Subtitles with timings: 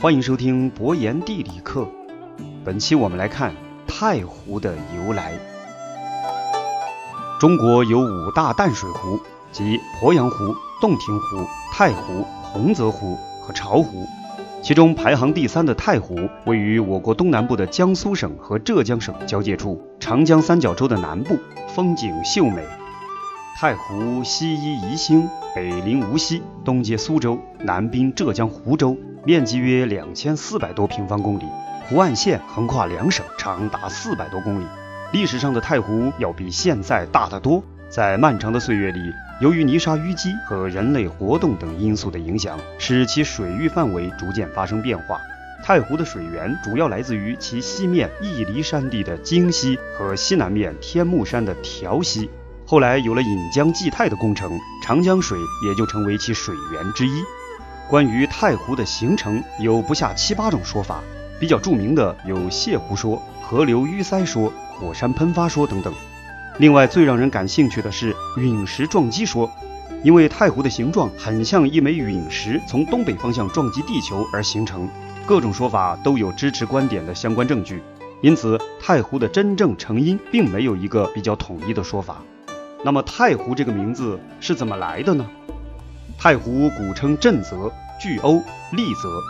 [0.00, 1.84] 欢迎收听博言地理课。
[2.64, 3.52] 本期我们来看
[3.84, 5.32] 太湖的由来。
[7.40, 9.18] 中国有五大淡水湖，
[9.50, 14.06] 即鄱阳湖、洞庭湖、太湖、洪泽湖和巢湖。
[14.62, 21.36] 其中排行第三的太湖位于我国东南部的江苏省和浙江省交界处，长江三角洲的南部，
[21.74, 22.62] 风景秀美。
[23.60, 31.44] 太湖西依宜兴，北临无锡，东接苏州，南濒浙江湖州，面积约两千四百多平方公里。
[31.88, 34.64] 湖岸线横跨两省，长达四百多公里。
[35.12, 37.62] 历史上的太湖要比现在大得多。
[37.88, 39.00] 在漫长的岁月里，
[39.40, 45.18] 由于泥沙淤积和人类活动等因素的影响，使其水域范围逐渐发生变化。
[45.64, 52.28] 太湖的水源主要来自于其西面屹立山地的荆溪和西南面天目山的条溪。
[52.66, 54.52] 后来有了引江济太的工程，
[54.84, 57.22] 长江水也就成为其水源之一。
[57.88, 61.02] 关于太湖的形成，有不下七八种说法，
[61.40, 65.92] 比较著名的有泻湖说、河流淤塞说、火山喷发说等等。
[66.58, 69.50] 另外，最让人感兴趣的是陨石撞击说，
[70.02, 74.86] 因为太湖的形状很像一枚陨石从东北方向撞击地球而形成。
[75.24, 77.82] 各种说法都有支持观点的相关证据，
[78.20, 82.18] 因此太湖的真正成因并没有一个比较统一的说法。
[82.84, 85.26] 那么太湖这个名字是怎么来的呢？
[86.20, 89.22] 太湖古称震泽、巨瓯、丽泽，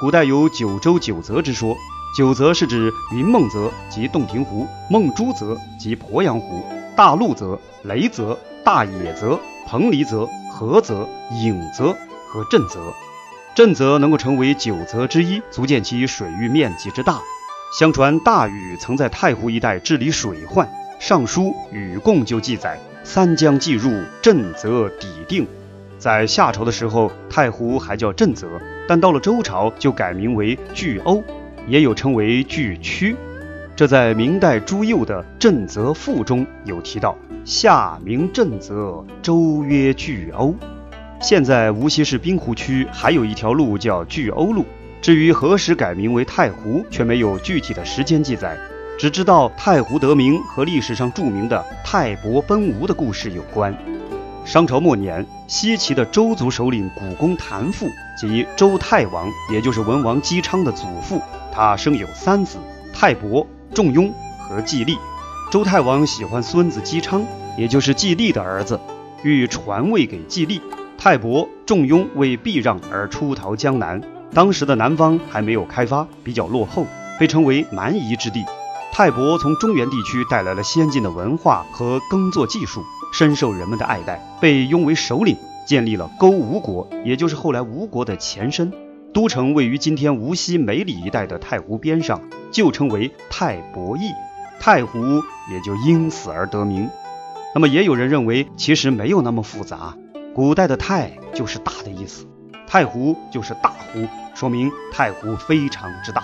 [0.00, 1.74] 古代有九州九泽之说。
[2.16, 6.64] 九泽是指云梦泽及洞庭湖，梦珠泽及鄱阳湖，
[6.96, 11.96] 大陆泽、雷泽、大野泽、彭蠡泽、菏泽、颍泽
[12.28, 12.92] 和震泽。
[13.54, 17.20] 震泽能够成为九泽之一，足见其水域面积之大。
[17.76, 20.66] 相传大禹曾在太湖一带治理水患。
[21.00, 21.42] 《尚书·
[21.72, 25.46] 禹贡》就记载：“三江既入，震泽底定。”
[26.00, 28.48] 在夏朝的时候，太湖还叫震泽，
[28.88, 31.22] 但到了周朝就改名为巨瓯，
[31.68, 33.14] 也有称为巨曲。
[33.76, 37.14] 这在明代朱佑的《震泽赋》中有提到
[37.44, 40.54] ：“夏名震泽，周曰巨瓯。”
[41.20, 44.64] 现在无锡市滨湖区还有一条路叫巨瓯路。
[45.02, 48.56] 至于何时改名为太湖，却没有具体的时间记载。
[48.98, 53.76] 只知道太湖得名和历史上著名的泰伯奔吴的故事有关。
[54.50, 57.86] 商朝末年，西岐的周族首领古公谭父
[58.18, 61.22] 即周太王，也就是文王姬昌的祖父。
[61.52, 62.58] 他生有三子：
[62.92, 64.98] 泰伯、仲雍和季历。
[65.52, 67.24] 周太王喜欢孙子姬昌，
[67.56, 68.80] 也就是季历的儿子，
[69.22, 70.60] 欲传位给季历。
[70.98, 74.02] 泰伯、仲雍为避让而出逃江南。
[74.34, 76.84] 当时的南方还没有开发，比较落后，
[77.20, 78.44] 被称为蛮夷之地。
[78.90, 82.82] 泰伯从中原地区带来了先进的文化和耕作技术，
[83.12, 88.72] 深受人们的爱戴，被拥为首领，建立了勾吴国，也就是后来吴国的前身。
[89.12, 92.20] 都城位于今天无锡梅里一带的太湖边上，
[92.52, 94.02] 就称为太伯邑，
[94.60, 95.00] 太湖
[95.50, 96.88] 也就因此而得名。
[97.52, 99.96] 那么也有人认为，其实没有那么复杂，
[100.32, 102.24] 古代的太就是大的意思，
[102.68, 106.22] 太湖就是大湖，说明太湖非常之大。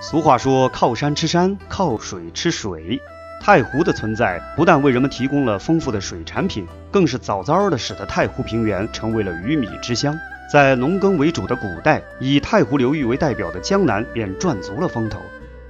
[0.00, 3.00] 俗话说：“靠山吃山，靠水吃水。”
[3.40, 10.14] 太湖的存在不但为人们提供了丰富的水产品，更是早早的使得太湖平原成为了鱼米之乡。
[10.52, 15.18] 在农耕为主的古代，以太湖流域为代表的江南便赚足了风头。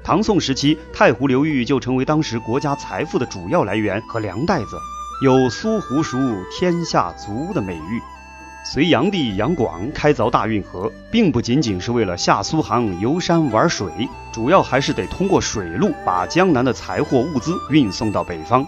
[0.02, 4.76] 唐宋时期，太湖流域就成为当时国家财富的主要来源和粮袋子，
[5.22, 6.18] 有“苏湖熟，
[6.50, 8.17] 天下足”的美誉。
[8.64, 13.90] 隋炀帝杨广开凿大运河，并不仅仅是为了下苏杭游山玩水，
[14.30, 18.66] 主要还是得通过水路把江南的财货物资运送到北方。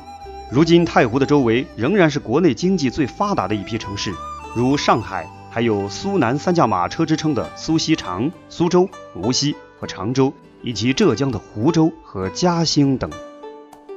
[0.51, 4.13] 如今太湖的周围仍然是国内经济最发达的一批城市，
[4.57, 13.11] 如上海，还有苏南三驾马车之称的苏锡常、苏州、无锡和常州，以及浙江的湖州和嘉兴等。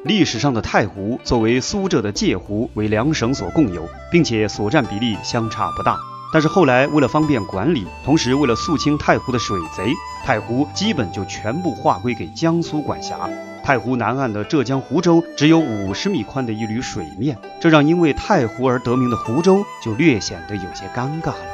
[0.05, 5.97] 历史上的太湖作为苏浙的界湖，为两省所共有，并且所占比例相差不大。
[6.33, 9.93] 但是后来为了方便管理，同时为了肃清太湖的水贼，
[10.25, 13.29] 太湖基本就全部划归给江苏管辖。
[13.63, 21.45] 太湖南岸的浙江湖州只有五十米宽的一缕水面，这让因为太湖而得名的湖州就略显得有些尴尬了。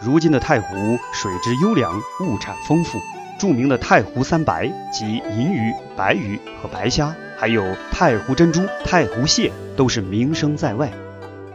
[0.00, 2.98] 如今的太湖水质优良，物产丰富，
[3.38, 7.14] 著名的太湖三白即银鱼、白鱼和白虾。
[7.42, 10.92] 还有太湖珍珠、太湖蟹都是名声在外，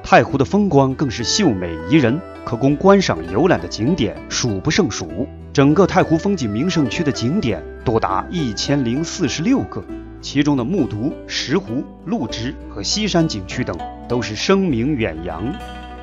[0.03, 5.25] 太湖的风光更是秀美宜人，可供观赏游览的景点数不胜数。
[5.53, 9.81] 整个太湖风景名胜区的景点多达一千零四十六个，
[10.19, 13.73] 其中的木渎、石湖、鹿直和西山景区等
[14.09, 15.41] 都是声名远扬。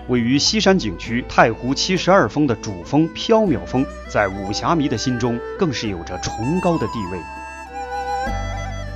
[0.09, 7.19] 位于西山景区太湖七十二峰的主峰缥缈峰，在武侠迷的心中更是有着崇高的地位。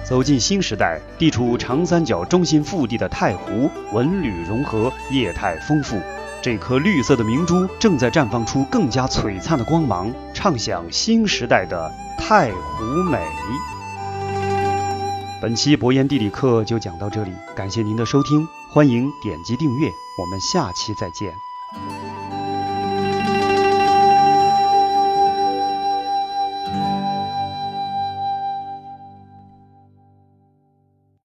[0.08, 6.00] 走进新时代，地处长三角中心腹地的太湖，文旅融合，业态丰富。
[6.40, 13.18] 这颗绿色的明珠正在绽放出更加璀璨的光芒，唱响新时代的太湖美。
[15.42, 22.07] 本期博言地理课就讲到这里，感谢您的收听，欢迎点击订阅，我们下期再见。